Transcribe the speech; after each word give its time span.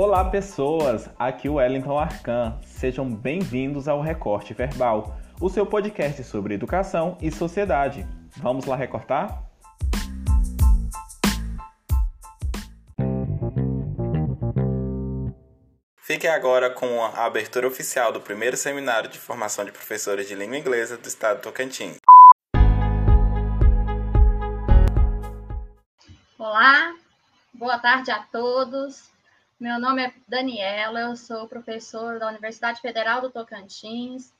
Olá, 0.00 0.24
pessoas! 0.24 1.10
Aqui 1.18 1.48
o 1.48 1.54
Wellington 1.54 1.98
Arcan. 1.98 2.56
Sejam 2.62 3.12
bem-vindos 3.12 3.88
ao 3.88 4.00
Recorte 4.00 4.54
Verbal, 4.54 5.18
o 5.40 5.48
seu 5.48 5.66
podcast 5.66 6.22
sobre 6.22 6.54
educação 6.54 7.18
e 7.20 7.32
sociedade. 7.32 8.06
Vamos 8.36 8.64
lá 8.64 8.76
recortar? 8.76 9.42
Fique 15.96 16.28
agora 16.28 16.70
com 16.70 17.04
a 17.04 17.26
abertura 17.26 17.66
oficial 17.66 18.12
do 18.12 18.20
primeiro 18.20 18.56
seminário 18.56 19.10
de 19.10 19.18
formação 19.18 19.64
de 19.64 19.72
professores 19.72 20.28
de 20.28 20.36
língua 20.36 20.58
inglesa 20.58 20.96
do 20.96 21.08
estado 21.08 21.38
do 21.38 21.42
Tocantins. 21.42 21.96
Olá, 26.38 26.94
boa 27.52 27.80
tarde 27.80 28.12
a 28.12 28.22
todos. 28.30 29.17
Meu 29.60 29.80
nome 29.80 30.04
é 30.04 30.14
Daniela, 30.28 31.00
eu 31.00 31.16
sou 31.16 31.48
professor 31.48 32.20
da 32.20 32.28
Universidade 32.28 32.80
Federal 32.80 33.20
do 33.20 33.28
Tocantins 33.28 34.32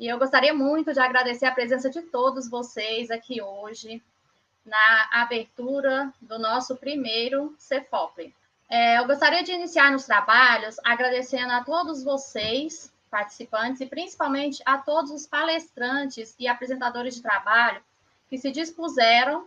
e 0.00 0.08
eu 0.08 0.18
gostaria 0.18 0.54
muito 0.54 0.94
de 0.94 0.98
agradecer 0.98 1.44
a 1.44 1.52
presença 1.52 1.90
de 1.90 2.00
todos 2.00 2.48
vocês 2.48 3.10
aqui 3.10 3.42
hoje 3.42 4.02
na 4.64 5.10
abertura 5.12 6.10
do 6.22 6.38
nosso 6.38 6.74
primeiro 6.74 7.54
CEFOP. 7.58 8.34
É, 8.66 8.98
eu 8.98 9.06
gostaria 9.06 9.42
de 9.42 9.52
iniciar 9.52 9.92
nos 9.92 10.06
trabalhos 10.06 10.76
agradecendo 10.82 11.52
a 11.52 11.62
todos 11.62 12.02
vocês, 12.02 12.90
participantes, 13.10 13.82
e 13.82 13.86
principalmente 13.86 14.62
a 14.64 14.78
todos 14.78 15.10
os 15.10 15.26
palestrantes 15.26 16.34
e 16.38 16.48
apresentadores 16.48 17.14
de 17.14 17.20
trabalho 17.20 17.82
que 18.26 18.38
se 18.38 18.50
dispuseram 18.50 19.46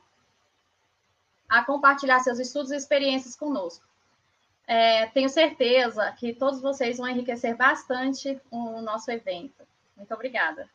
a 1.49 1.63
compartilhar 1.63 2.20
seus 2.20 2.37
estudos 2.37 2.70
e 2.71 2.76
experiências 2.76 3.35
conosco. 3.35 3.84
É, 4.68 5.05
tenho 5.08 5.30
certeza 5.30 6.12
que 6.13 6.34
todos 6.34 6.62
vocês 6.62 6.98
vão 6.98 7.08
enriquecer 7.08 7.55
bastante 7.55 8.40
o 8.49 8.82
nosso 8.82 9.12
evento. 9.12 9.63
Muito 9.96 10.13
obrigada. 10.13 10.68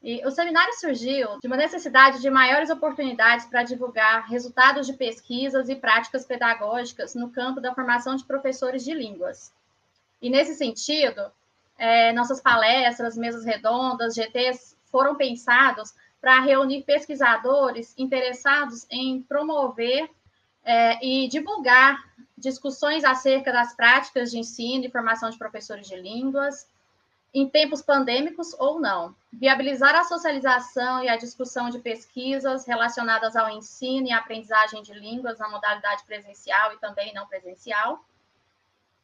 E 0.00 0.24
o 0.24 0.30
seminário 0.30 0.72
surgiu 0.78 1.40
de 1.40 1.48
uma 1.48 1.56
necessidade 1.56 2.20
de 2.20 2.30
maiores 2.30 2.70
oportunidades 2.70 3.46
para 3.46 3.64
divulgar 3.64 4.28
resultados 4.28 4.86
de 4.86 4.92
pesquisas 4.92 5.68
e 5.68 5.74
práticas 5.74 6.24
pedagógicas 6.24 7.16
no 7.16 7.30
campo 7.30 7.60
da 7.60 7.74
formação 7.74 8.14
de 8.14 8.24
professores 8.24 8.84
de 8.84 8.94
línguas. 8.94 9.52
E 10.22 10.30
nesse 10.30 10.54
sentido, 10.54 11.32
é, 11.76 12.12
nossas 12.12 12.40
palestras, 12.40 13.16
mesas 13.16 13.44
redondas, 13.44 14.14
GTs 14.14 14.76
foram 14.84 15.16
pensados 15.16 15.92
para 16.20 16.40
reunir 16.40 16.82
pesquisadores 16.82 17.92
interessados 17.98 18.86
em 18.90 19.22
promover 19.22 20.08
é, 20.68 21.02
e 21.02 21.26
divulgar 21.28 22.04
discussões 22.36 23.02
acerca 23.02 23.50
das 23.50 23.74
práticas 23.74 24.30
de 24.30 24.38
ensino 24.38 24.84
e 24.84 24.90
formação 24.90 25.30
de 25.30 25.38
professores 25.38 25.88
de 25.88 25.96
línguas, 25.96 26.68
em 27.32 27.48
tempos 27.48 27.80
pandêmicos 27.80 28.54
ou 28.58 28.78
não, 28.78 29.16
viabilizar 29.32 29.94
a 29.94 30.04
socialização 30.04 31.02
e 31.02 31.08
a 31.08 31.16
discussão 31.16 31.70
de 31.70 31.78
pesquisas 31.78 32.66
relacionadas 32.66 33.34
ao 33.34 33.48
ensino 33.48 34.08
e 34.08 34.12
aprendizagem 34.12 34.82
de 34.82 34.92
línguas 34.92 35.38
na 35.38 35.48
modalidade 35.48 36.04
presencial 36.04 36.74
e 36.74 36.78
também 36.78 37.14
não 37.14 37.26
presencial, 37.26 38.04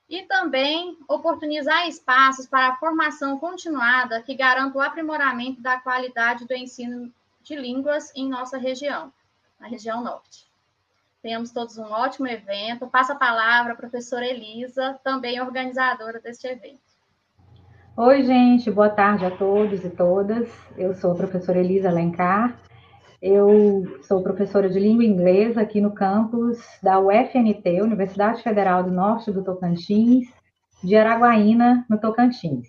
e 0.07 0.23
também 0.25 0.98
oportunizar 1.09 1.89
espaços 1.89 2.47
para 2.47 2.69
a 2.69 2.77
formação 2.77 3.39
continuada 3.39 4.23
que 4.23 4.35
garanta 4.35 4.77
o 4.77 4.83
aprimoramento 4.83 5.62
da 5.62 5.81
qualidade 5.81 6.45
do 6.47 6.55
ensino 6.55 7.11
de 7.42 7.57
línguas 7.57 8.12
em 8.15 8.29
nossa 8.29 8.59
região, 8.59 9.11
na 9.59 9.67
região 9.67 10.05
norte. 10.05 10.47
Tenhamos 11.25 11.53
todos 11.53 11.78
um 11.78 11.84
ótimo 11.84 12.28
evento. 12.28 12.86
Passa 12.86 13.14
a 13.14 13.17
palavra 13.17 13.72
à 13.72 13.75
professora 13.75 14.27
Elisa, 14.27 15.00
também 15.03 15.41
organizadora 15.41 16.20
deste 16.20 16.47
evento. 16.47 16.83
Oi, 17.96 18.23
gente, 18.24 18.70
boa 18.70 18.90
tarde 18.90 19.24
a 19.24 19.30
todos 19.30 19.83
e 19.83 19.89
todas. 19.89 20.52
Eu 20.77 20.92
sou 20.92 21.12
a 21.12 21.14
professora 21.14 21.61
Elisa 21.61 21.89
Alencar. 21.89 22.61
Eu 23.23 24.02
sou 24.02 24.23
professora 24.23 24.68
de 24.68 24.79
língua 24.79 25.02
inglesa 25.02 25.62
aqui 25.62 25.80
no 25.80 25.95
campus 25.95 26.58
da 26.83 27.01
UFNT, 27.01 27.80
Universidade 27.80 28.42
Federal 28.42 28.83
do 28.83 28.91
Norte 28.91 29.33
do 29.33 29.42
Tocantins, 29.42 30.29
de 30.83 30.95
Araguaína, 30.95 31.86
no 31.89 31.98
Tocantins. 31.98 32.68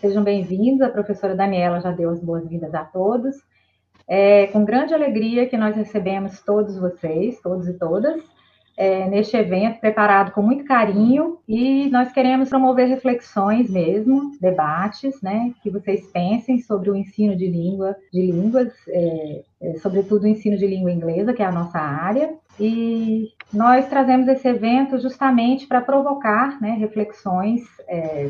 Sejam 0.00 0.24
bem-vindos, 0.24 0.82
a 0.82 0.90
professora 0.90 1.36
Daniela 1.36 1.80
já 1.80 1.92
deu 1.92 2.10
as 2.10 2.18
boas-vindas 2.18 2.74
a 2.74 2.84
todos. 2.84 3.36
É 4.08 4.46
com 4.48 4.64
grande 4.64 4.94
alegria 4.94 5.46
que 5.46 5.56
nós 5.56 5.74
recebemos 5.74 6.40
todos 6.40 6.78
vocês, 6.78 7.40
todos 7.40 7.66
e 7.66 7.74
todas, 7.74 8.22
é, 8.76 9.08
neste 9.08 9.36
evento 9.36 9.80
preparado 9.80 10.32
com 10.32 10.42
muito 10.42 10.64
carinho 10.64 11.38
e 11.48 11.88
nós 11.88 12.12
queremos 12.12 12.50
promover 12.50 12.86
reflexões 12.86 13.70
mesmo, 13.70 14.32
debates, 14.40 15.20
né, 15.22 15.52
que 15.62 15.70
vocês 15.70 16.06
pensem 16.12 16.60
sobre 16.60 16.90
o 16.90 16.96
ensino 16.96 17.34
de 17.34 17.46
língua, 17.46 17.96
de 18.12 18.20
línguas, 18.20 18.72
é, 18.88 19.42
é, 19.62 19.74
sobretudo 19.78 20.24
o 20.24 20.28
ensino 20.28 20.58
de 20.58 20.66
língua 20.66 20.92
inglesa, 20.92 21.32
que 21.32 21.42
é 21.42 21.46
a 21.46 21.52
nossa 21.52 21.78
área, 21.78 22.34
e 22.60 23.30
nós 23.52 23.88
trazemos 23.88 24.28
esse 24.28 24.46
evento 24.46 24.98
justamente 24.98 25.66
para 25.66 25.80
provocar 25.80 26.60
né, 26.60 26.72
reflexões 26.72 27.62
é, 27.88 28.28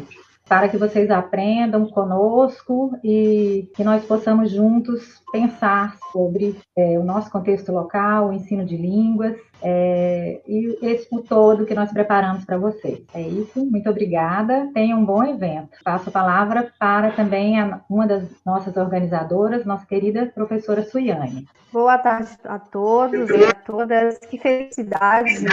para 0.49 0.69
que 0.69 0.77
vocês 0.77 1.11
aprendam 1.11 1.87
conosco 1.87 2.97
e 3.03 3.69
que 3.75 3.83
nós 3.83 4.05
possamos 4.05 4.51
juntos 4.51 5.21
pensar 5.33 5.97
sobre 6.13 6.57
é, 6.77 6.99
o 6.99 7.05
nosso 7.05 7.31
contexto 7.31 7.73
local, 7.73 8.29
o 8.29 8.33
ensino 8.33 8.65
de 8.65 8.77
línguas 8.77 9.37
é, 9.61 10.41
e 10.47 10.79
esse 10.83 11.09
todo 11.23 11.67
que 11.67 11.75
nós 11.75 11.91
preparamos 11.93 12.45
para 12.45 12.59
vocês. 12.59 13.03
É 13.13 13.21
isso, 13.21 13.65
muito 13.67 13.91
obrigada, 13.91 14.71
tenham 14.73 15.01
um 15.01 15.05
bom 15.05 15.25
evento. 15.25 15.79
Passo 15.85 16.11
a 16.11 16.13
palavra 16.13 16.73
para 16.79 17.11
também 17.11 17.61
a, 17.61 17.81
uma 17.91 18.07
das 18.07 18.29
nossas 18.45 18.77
organizadoras, 18.77 19.67
nossa 19.67 19.85
querida 19.85 20.31
professora 20.33 20.85
Suiane. 20.85 21.47
Boa 21.73 21.99
tarde 21.99 22.31
a 22.45 22.59
todos 22.59 23.29
e 23.29 23.45
a 23.45 23.53
todas, 23.53 24.19
que 24.19 24.39
felicidade 24.39 25.45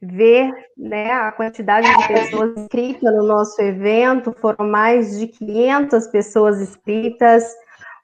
ver 0.00 0.52
né, 0.76 1.10
a 1.10 1.32
quantidade 1.32 1.88
de 1.88 2.08
pessoas 2.08 2.56
inscritas 2.56 3.14
no 3.14 3.22
nosso 3.22 3.60
evento, 3.62 4.34
foram 4.40 4.68
mais 4.68 5.18
de 5.18 5.26
500 5.26 6.06
pessoas 6.08 6.60
inscritas, 6.60 7.44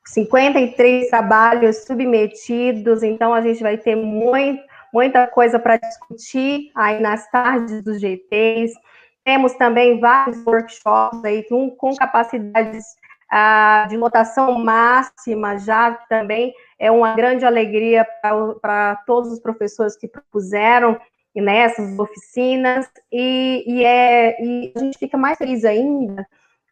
53 0.06 1.08
trabalhos 1.08 1.84
submetidos, 1.84 3.02
então 3.02 3.32
a 3.32 3.40
gente 3.40 3.62
vai 3.62 3.76
ter 3.76 3.94
muito, 3.94 4.62
muita 4.92 5.26
coisa 5.26 5.58
para 5.58 5.76
discutir 5.76 6.70
aí 6.74 7.00
nas 7.00 7.30
tardes 7.30 7.82
dos 7.82 8.00
GTs. 8.00 8.74
Temos 9.24 9.54
também 9.54 10.00
vários 10.00 10.44
workshops 10.44 11.24
aí 11.24 11.44
com, 11.44 11.70
com 11.70 11.94
capacidades 11.94 12.84
ah, 13.30 13.86
de 13.88 13.96
lotação 13.96 14.58
máxima, 14.58 15.56
já 15.58 15.92
também. 16.08 16.52
É 16.78 16.90
uma 16.90 17.14
grande 17.14 17.44
alegria 17.44 18.04
para 18.60 18.96
todos 19.06 19.32
os 19.32 19.40
professores 19.40 19.96
que 19.96 20.08
propuseram 20.08 21.00
nessas 21.40 21.98
oficinas, 21.98 22.88
e, 23.10 23.64
e, 23.66 23.84
é, 23.84 24.42
e 24.42 24.72
a 24.76 24.78
gente 24.78 24.98
fica 24.98 25.16
mais 25.16 25.38
feliz 25.38 25.64
ainda 25.64 26.26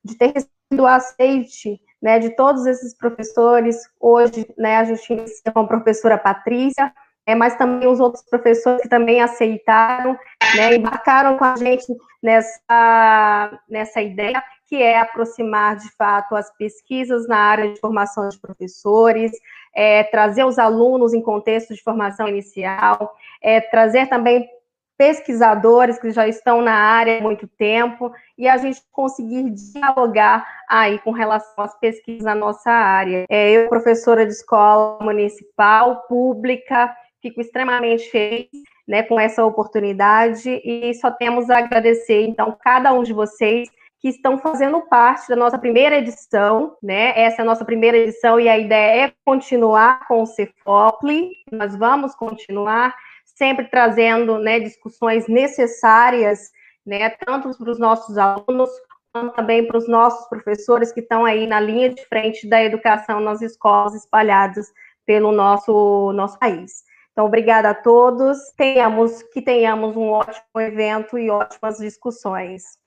de 0.04 0.16
ter 0.16 0.26
recebido 0.26 0.82
o 0.82 0.86
aceite 0.86 1.80
né, 2.02 2.18
de 2.18 2.30
todos 2.30 2.66
esses 2.66 2.96
professores. 2.96 3.76
Hoje, 4.00 4.46
né, 4.56 4.76
a 4.76 4.84
gente 4.84 5.12
inicia 5.12 5.52
com 5.52 5.60
a 5.60 5.66
professora 5.66 6.18
Patrícia, 6.18 6.92
é, 7.26 7.34
mas 7.34 7.56
também 7.56 7.88
os 7.88 8.00
outros 8.00 8.24
professores 8.24 8.82
que 8.82 8.88
também 8.88 9.20
aceitaram, 9.20 10.18
né, 10.56 10.74
embarcaram 10.74 11.36
com 11.36 11.44
a 11.44 11.56
gente 11.56 11.86
nessa, 12.22 13.60
nessa 13.68 14.00
ideia, 14.00 14.42
que 14.70 14.80
é 14.80 15.00
aproximar, 15.00 15.74
de 15.74 15.90
fato, 15.96 16.36
as 16.36 16.48
pesquisas 16.56 17.26
na 17.26 17.36
área 17.36 17.72
de 17.72 17.80
formação 17.80 18.28
de 18.28 18.38
professores, 18.38 19.32
é, 19.74 20.04
trazer 20.04 20.44
os 20.44 20.60
alunos 20.60 21.12
em 21.12 21.20
contexto 21.20 21.74
de 21.74 21.82
formação 21.82 22.28
inicial, 22.28 23.12
é, 23.42 23.60
trazer 23.60 24.08
também 24.08 24.48
pesquisadores 24.96 25.98
que 25.98 26.12
já 26.12 26.28
estão 26.28 26.62
na 26.62 26.74
área 26.74 27.18
há 27.18 27.20
muito 27.20 27.48
tempo 27.48 28.12
e 28.38 28.46
a 28.46 28.56
gente 28.58 28.80
conseguir 28.92 29.50
dialogar 29.50 30.46
aí 30.68 31.00
com 31.00 31.10
relação 31.10 31.64
às 31.64 31.76
pesquisas 31.80 32.22
na 32.22 32.34
nossa 32.36 32.70
área. 32.70 33.26
É, 33.28 33.50
eu, 33.50 33.68
professora 33.68 34.24
de 34.24 34.32
escola 34.32 35.02
municipal, 35.02 36.06
pública, 36.06 36.94
fico 37.20 37.40
extremamente 37.40 38.08
feliz 38.08 38.50
né, 38.86 39.02
com 39.02 39.18
essa 39.18 39.44
oportunidade 39.44 40.48
e 40.64 40.94
só 40.94 41.10
temos 41.10 41.50
a 41.50 41.58
agradecer, 41.58 42.22
então, 42.22 42.56
cada 42.62 42.92
um 42.92 43.02
de 43.02 43.12
vocês 43.12 43.68
que 44.00 44.08
estão 44.08 44.38
fazendo 44.38 44.80
parte 44.80 45.28
da 45.28 45.36
nossa 45.36 45.58
primeira 45.58 45.98
edição, 45.98 46.74
né? 46.82 47.12
Essa 47.20 47.40
é 47.40 47.42
a 47.42 47.44
nossa 47.44 47.64
primeira 47.64 47.98
edição 47.98 48.40
e 48.40 48.48
a 48.48 48.58
ideia 48.58 49.06
é 49.06 49.12
continuar 49.24 50.08
com 50.08 50.22
o 50.22 50.26
Cefople. 50.26 51.32
Nós 51.52 51.76
vamos 51.76 52.14
continuar 52.14 52.94
sempre 53.26 53.66
trazendo 53.66 54.38
né, 54.38 54.58
discussões 54.58 55.28
necessárias, 55.28 56.50
né, 56.84 57.10
tanto 57.10 57.56
para 57.56 57.70
os 57.70 57.78
nossos 57.78 58.16
alunos, 58.16 58.70
quanto 59.12 59.34
também 59.34 59.66
para 59.66 59.76
os 59.76 59.88
nossos 59.88 60.26
professores 60.28 60.92
que 60.92 61.00
estão 61.00 61.24
aí 61.26 61.46
na 61.46 61.60
linha 61.60 61.90
de 61.90 62.04
frente 62.06 62.48
da 62.48 62.62
educação 62.62 63.20
nas 63.20 63.42
escolas 63.42 63.94
espalhadas 63.94 64.66
pelo 65.04 65.30
nosso, 65.30 66.12
nosso 66.14 66.38
país. 66.38 66.84
Então, 67.12 67.26
obrigada 67.26 67.70
a 67.70 67.74
todos. 67.74 68.38
Tenhamos 68.56 69.22
que 69.24 69.42
tenhamos 69.42 69.94
um 69.96 70.08
ótimo 70.08 70.58
evento 70.58 71.18
e 71.18 71.28
ótimas 71.28 71.78
discussões. 71.78 72.79